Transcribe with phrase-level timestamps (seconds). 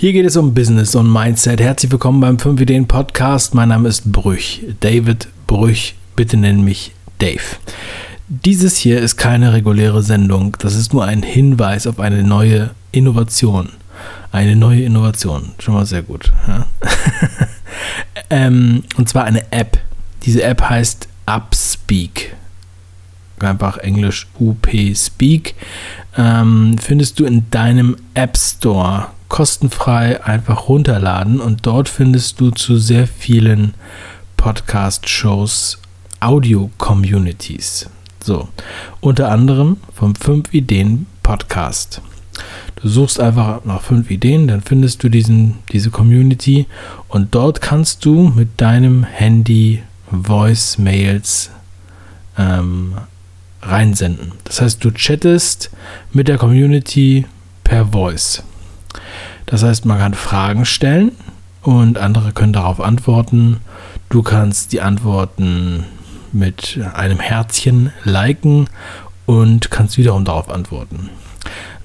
[0.00, 1.60] Hier geht es um Business und Mindset.
[1.60, 3.52] Herzlich willkommen beim 5 Ideen Podcast.
[3.52, 5.96] Mein Name ist Brüch, David Brüch.
[6.14, 7.42] Bitte nenn mich Dave.
[8.28, 10.56] Dieses hier ist keine reguläre Sendung.
[10.60, 13.70] Das ist nur ein Hinweis auf eine neue Innovation.
[14.30, 15.50] Eine neue Innovation.
[15.58, 16.32] Schon mal sehr gut.
[16.46, 16.66] Ja?
[18.30, 19.80] ähm, und zwar eine App.
[20.22, 22.27] Diese App heißt Upspeak.
[23.44, 25.54] Einfach Englisch UP Speak.
[26.16, 32.78] Ähm, findest du in deinem App Store kostenfrei einfach runterladen und dort findest du zu
[32.78, 33.74] sehr vielen
[34.36, 35.78] Podcast-Shows
[36.20, 37.90] Audio-Communities.
[38.22, 38.48] So,
[39.00, 42.00] unter anderem vom 5 Ideen Podcast.
[42.76, 46.66] Du suchst einfach nach 5 Ideen, dann findest du diesen, diese Community
[47.08, 51.50] und dort kannst du mit deinem Handy Voice-Mails
[52.38, 52.94] ähm,
[53.62, 54.32] reinsenden.
[54.44, 55.70] Das heißt, du chattest
[56.12, 57.26] mit der Community
[57.64, 58.42] per Voice.
[59.46, 61.12] Das heißt, man kann Fragen stellen
[61.62, 63.60] und andere können darauf antworten.
[64.08, 65.84] Du kannst die Antworten
[66.32, 68.68] mit einem Herzchen liken
[69.26, 71.10] und kannst wiederum darauf antworten.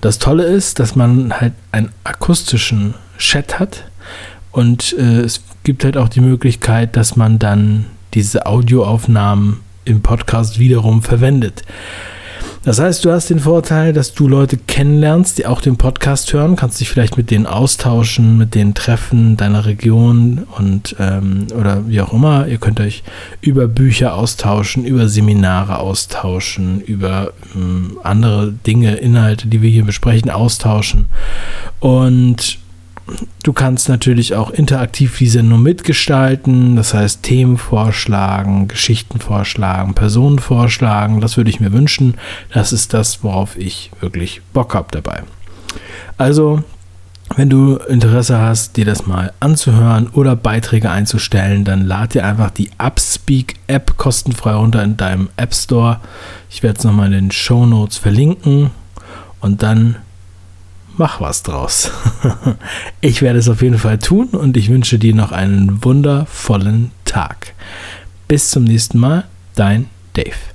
[0.00, 3.84] Das Tolle ist, dass man halt einen akustischen Chat hat
[4.50, 10.58] und äh, es gibt halt auch die Möglichkeit, dass man dann diese Audioaufnahmen im Podcast
[10.58, 11.62] wiederum verwendet.
[12.64, 16.54] Das heißt, du hast den Vorteil, dass du Leute kennenlernst, die auch den Podcast hören,
[16.54, 22.00] kannst dich vielleicht mit denen austauschen, mit denen treffen, deiner Region und ähm, oder wie
[22.00, 22.46] auch immer.
[22.46, 23.02] Ihr könnt euch
[23.40, 30.30] über Bücher austauschen, über Seminare austauschen, über ähm, andere Dinge, Inhalte, die wir hier besprechen,
[30.30, 31.06] austauschen.
[31.80, 32.58] Und
[33.42, 40.38] Du kannst natürlich auch interaktiv die Sendung mitgestalten, das heißt Themen vorschlagen, Geschichten vorschlagen, Personen
[40.38, 41.20] vorschlagen.
[41.20, 42.14] Das würde ich mir wünschen.
[42.52, 45.24] Das ist das, worauf ich wirklich Bock habe dabei.
[46.16, 46.62] Also,
[47.36, 52.50] wenn du Interesse hast, dir das mal anzuhören oder Beiträge einzustellen, dann lad dir einfach
[52.50, 56.00] die Upspeak App kostenfrei runter in deinem App Store.
[56.50, 58.70] Ich werde es nochmal in den Show Notes verlinken
[59.40, 59.96] und dann
[60.96, 61.90] mach was draus.
[63.00, 67.54] ich werde es auf jeden Fall tun und ich wünsche dir noch einen wundervollen Tag.
[68.28, 70.51] Bis zum nächsten Mal, dein Dave.